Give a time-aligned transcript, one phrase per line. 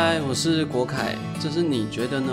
[0.00, 2.32] 嗨，我是国凯，这是你觉得呢？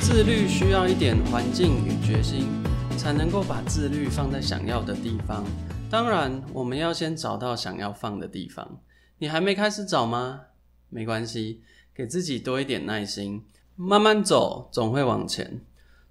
[0.00, 2.48] 自律需要一点环境与决心，
[2.96, 5.46] 才能够把自律放在想要的地方。
[5.88, 8.80] 当然，我们要先找到想要放的地方。
[9.18, 10.40] 你还没开始找吗？
[10.88, 11.60] 没关系，
[11.94, 13.44] 给自己多一点耐心，
[13.76, 15.60] 慢慢走，总会往前。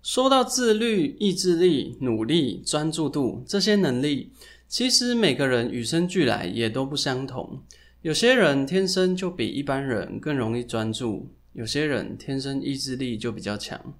[0.01, 4.31] 说到自律、意志力、努力、专注度这些能力，
[4.69, 7.61] 其实每个人与生俱来也都不相同。
[8.03, 13.95] 有些人天生就比一般人更容易专注，有些人天生意志力就比较强。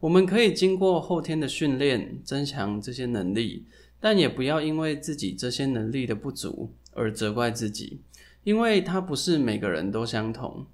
[0.00, 3.64] 我们可以经过后天的训练增强这些能力，
[3.98, 8.00] 但也不要因为自己这些能力的不足而责怪自己，
[8.44, 10.66] 因为它不是每个人都相同。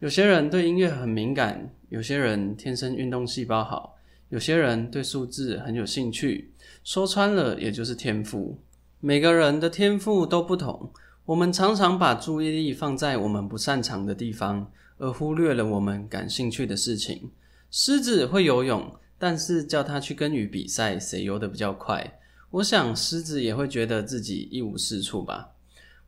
[0.00, 3.96] 有些人对音乐很敏感，有些人天生运动细胞好，
[4.30, 6.50] 有些人对数字很有兴趣。
[6.82, 8.58] 说穿了，也就是天赋。
[9.00, 10.90] 每个人的天赋都不同。
[11.26, 17.30] 我们常常把注意力放在我们不擅长的地方，而忽略了我们感兴趣的事情。
[17.68, 22.20] 狮子会游泳，但是叫他去跟鱼比赛，谁游得比较快？
[22.50, 25.48] 我想狮子也会觉得自己一无是处吧。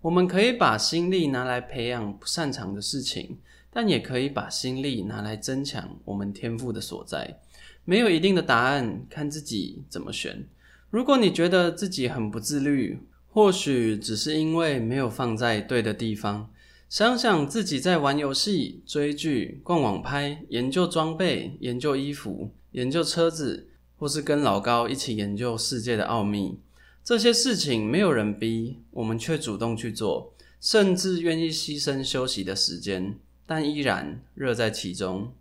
[0.03, 3.39] 我们可以把心力拿来培养不擅长的事情，
[3.73, 7.41] 但也可以把心力拿来增强我们天赋的所在。
[7.85, 10.47] 没有一定的答案，看自己怎么选。
[10.91, 13.01] 如果你觉得自己很不自律，
[13.39, 16.51] 或许只是因为没有放在对的地方。
[16.89, 26.59] 想想自己在玩游戏、追剧、逛网拍、研究装备、研究衣服、研究车子，或是跟老高一起研究世界的奥秘，
[27.05, 33.15] 这些事情没有人逼我们，却主动去做，甚至愿意牺牲休息的时间，
[33.47, 35.33] 但依然乐在其中。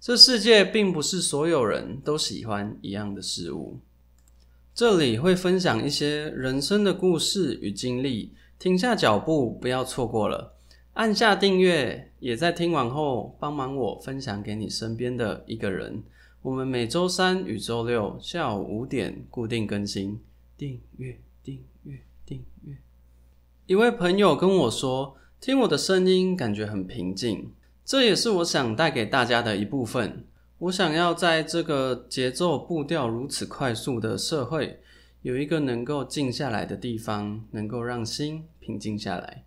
[0.00, 3.78] 这世界并不是所有人都喜欢一样的事物。
[4.74, 10.56] 这里会分享一些人生的故事与经历，停下脚步，不要错过了。
[10.94, 16.02] 按下订阅，也在听完后帮忙我分享给你身边的一个人。
[16.42, 20.18] 我们每周三与周六下午五点固定更新，
[20.58, 22.76] 订阅订阅订阅。
[23.66, 27.52] 一位朋友跟我说，听我的声音感觉很平静，
[27.84, 30.26] 这也是我想带给大家的一部分。
[30.58, 34.80] 我想要在这个节奏步调如此快速的社会，
[35.22, 39.44] 有一个能够静下来的地方，能够让心平静下来。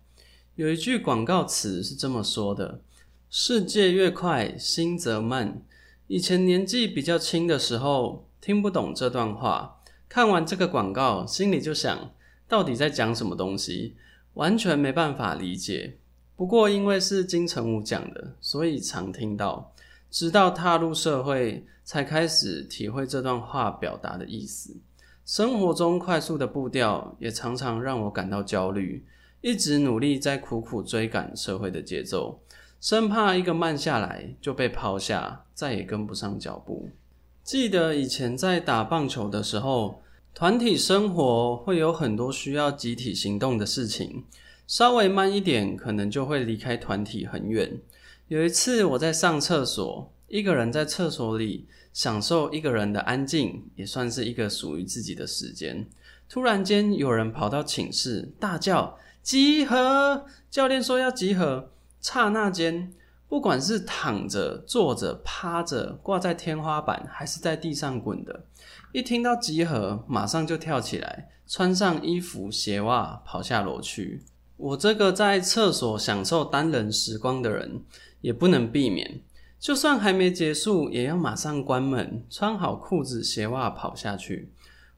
[0.54, 2.82] 有一句广告词是这么说的
[3.30, 5.62] ：“世界越快，心则慢。”
[6.08, 12.12] 以前年纪比较轻的时候，听不懂这段话，看完这个广告，心里就想，
[12.46, 13.96] 到底在讲什么东西，
[14.34, 15.96] 完全没办法理解。
[16.36, 19.74] 不过因为是金城武讲的，所以常听到。
[20.10, 24.76] 直到踏入社会，才开始体会这段话表达的意思。
[25.24, 29.04] 生活中快速的步调，也常常让我感到焦虑。
[29.40, 32.40] 一直努力在苦苦追赶社会的节奏，
[32.80, 36.88] 生怕一个慢下来就被抛下，再也跟不上脚步。
[37.44, 40.02] 记得以前在打棒球的时候，
[40.34, 44.24] 团体生活会有很多需要集体行动的事情，
[44.66, 47.78] 稍微慢一点，可能就会离开团体很远。
[48.28, 55.88] 有一次，我在上厕所，一个人在厕所里享受一个人的安静，也算是一个属于自己的时间。
[56.28, 61.70] 突然间，有人跑到寝室，大叫“集合”，教练说要集合。
[62.02, 62.92] 刹那间，
[63.30, 68.44] 不管是躺着、坐着、趴着、挂在天花板，还是在地上滚的，
[68.92, 74.22] 一听到集合，马上就跳起来，穿上衣服、鞋袜，跑下楼去。
[74.58, 77.80] 我这个在厕所享受单人时光的人。
[78.20, 79.20] 也不能避免，
[79.60, 84.50] 就算还没结束，也要马上关门，穿好裤子、鞋袜跑下去。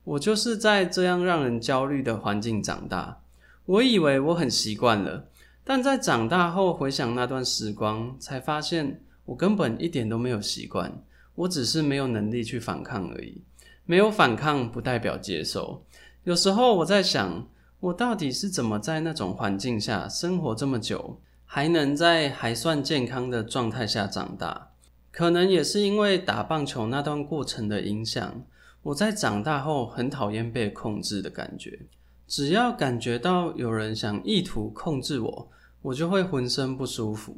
[0.04, 3.20] 我就是在这样让人焦虑的环境长大。
[3.66, 5.28] 我以为我很习惯了，
[5.62, 10.90] 但在长大后回想那段时光，才发现我根本一点都没有习惯。
[11.34, 13.42] 我只是没有能力去反抗而已。
[13.84, 15.84] 没有反抗不代表接受。
[16.24, 17.46] 有时候我在想，
[17.80, 21.18] 我到底是怎么在那种环境下生活这么久？
[21.46, 24.70] 还能在还算健康的状态下长大，
[25.10, 28.44] 可能也是因为打棒球那段过程的影响。
[28.82, 31.80] 我在长大后很讨厌被控制的感觉，
[32.28, 35.48] 只要感觉到有人想意图控制我，
[35.82, 37.36] 我就会浑身不舒服。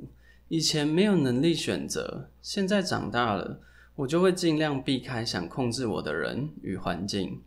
[0.49, 3.61] 以前没有能力选择，现在长大了，
[3.97, 7.41] 我就会尽量避开想控制我的人与环境。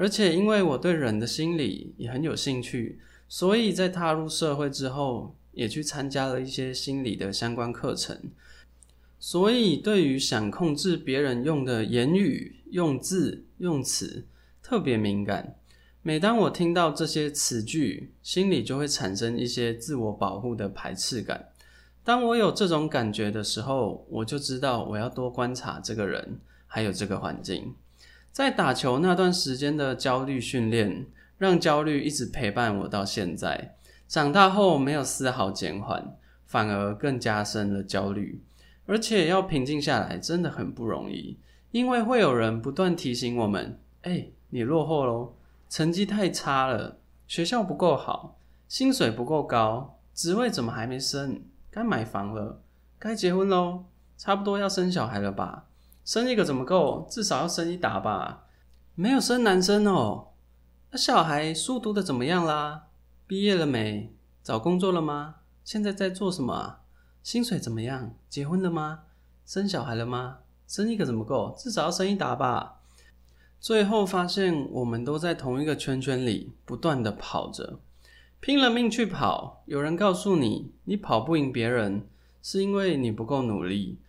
[0.00, 2.98] 而且因为我对人的心理也很有兴趣，
[3.28, 5.36] 所以在踏入社会之后。
[5.52, 8.16] 也去参加了一些心理的相关课程，
[9.18, 14.24] 所以对于想控制别人用的言语、用字、用词
[14.62, 15.56] 特别敏感。
[16.02, 21.48] 每当我听到这些词句，心里就会产生一些自我保护的排斥感。
[22.04, 26.38] 当我有这种感觉的时候，我就知道我要多观察这个人，
[26.68, 27.74] 还有这个环境。
[28.32, 31.06] 在打球那段时间的焦虑训练，
[31.38, 33.76] 让焦虑一直陪伴我到现在。
[34.06, 36.16] 长大后没有丝毫减缓，
[36.46, 38.42] 反而更加深了焦虑。
[38.86, 41.38] 而且要平静下来真的很不容易，
[41.70, 45.34] 因为会有人不断提醒我们：“哎，你落后喽，
[45.68, 46.98] 成绩太差了，
[47.28, 51.42] 学校不够好，薪水不够高，职位怎么还没升？
[51.70, 52.60] 该买房了，
[52.98, 53.84] 该结婚喽，
[54.18, 55.66] 差不多要生小孩了吧？
[56.04, 57.06] 生一个怎么够？
[57.10, 58.46] 至少要生一打吧？
[58.94, 60.28] 没有生男生哦。
[60.90, 62.88] 那小孩书读的怎么样啦？
[63.26, 64.12] 毕业了没？
[64.42, 65.36] 找工作了吗？
[65.62, 66.78] 现在在做什么？”
[67.22, 68.14] 薪水怎么样？
[68.28, 69.00] 结婚了吗？
[69.44, 70.38] 生小孩了吗？
[70.66, 71.54] 生一个怎么够？
[71.58, 72.80] 至少要生一打吧。
[73.60, 77.78] 最后发现，我们都在同一个圈圈里不断的跑着，
[78.40, 79.62] 拼了命去跑。
[79.66, 82.08] 有人告诉你，你跑不赢别人，
[82.42, 84.00] 是因为你不够努力。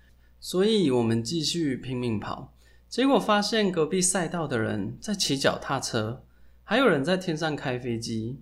[0.44, 2.52] 所以我们继续拼命跑，
[2.90, 6.24] 结果发现隔壁赛道的人在骑脚踏车，
[6.64, 8.40] 还有人在天上开飞机。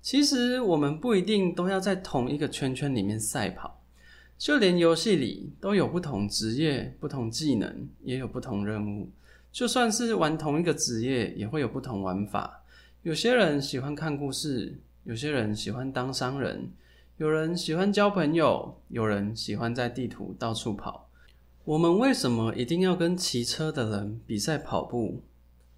[0.00, 3.80] 其实我们不一定都要在同一个圈圈里面赛跑。
[4.38, 9.10] 就连游戏里都有不同职业、不同技能，也有不同任务。
[9.50, 12.62] 就算是玩同一个职业，也会有不同玩法。
[13.02, 16.70] 有些人喜欢看故事，有些人喜欢当商人，
[17.16, 21.08] 有人喜欢交朋友，有人喜欢在地图到处跑。
[21.64, 25.22] 我们为什么一定要跟骑车的人比赛跑步？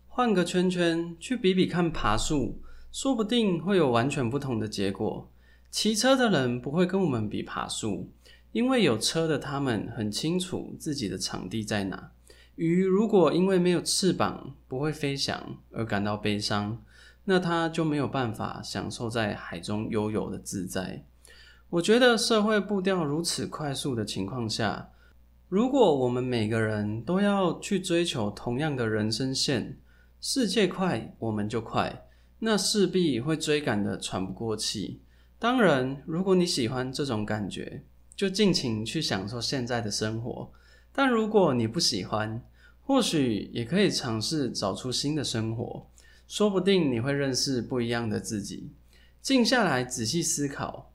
[0.08, 2.58] 换个圈圈去比比看爬树，
[2.90, 5.30] 说不定会有完全不同的结果。
[5.70, 8.10] 骑车的人不会跟我们比爬树。
[8.52, 12.12] 因为有车的他们很清楚自己的场地在哪。
[12.54, 16.80] 鱼如果因为没有翅膀不会飞翔而感到悲伤，
[17.24, 21.04] 那它就没有办法享受在海中悠游的自在。
[21.68, 24.88] 我觉得社会步调如此快速的情况下，
[25.54, 29.78] 如果我们每个人都要去追求同样的人生线，
[30.20, 32.08] 世界快我们就快，
[32.40, 35.00] 那势必会追赶的喘不过气。
[35.38, 37.84] 当然，如果你喜欢这种感觉，
[38.16, 40.50] 就尽情去享受现在的生活，
[40.92, 42.42] 但如果你不喜欢，
[42.82, 45.86] 或许也可以尝试找出新的生活，
[46.26, 48.72] 说不定你会认识不一样的自己。
[49.22, 50.90] 静下来仔细思考，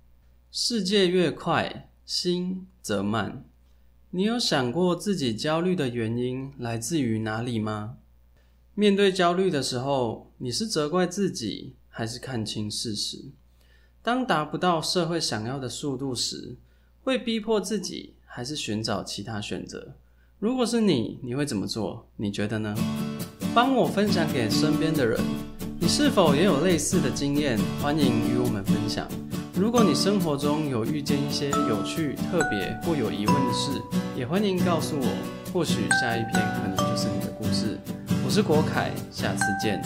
[0.51, 3.45] 世界越快，心则慢。
[4.11, 7.97] 你有想过自己焦虑的原因来自于哪里吗？
[8.73, 13.25] 面对焦虑的时候，你是责怪自己，还是看清事实？
[14.01, 16.56] 当达不到社会想要的速度时，
[17.03, 19.94] 会逼迫自己，还是寻找其他选择？
[20.39, 22.07] 如果是你，你会怎么做？
[22.15, 22.75] 你觉得呢？
[23.53, 25.21] 帮我分享给身边的人。
[25.79, 27.59] 你是否也有类似的经验？
[27.79, 29.07] 欢迎与我们分享。
[29.56, 33.81] 如果你生活中有遇见一些有趣、特别或有疑问的事，
[34.19, 35.07] 也欢迎告诉我。
[35.54, 37.80] 或许下一篇可能就是你的故事。
[38.25, 39.81] 我是国凯，下次见。